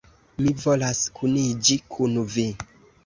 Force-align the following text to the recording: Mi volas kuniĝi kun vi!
Mi 0.45 0.53
volas 0.63 1.01
kuniĝi 1.19 1.77
kun 1.97 2.17
vi! 2.37 2.47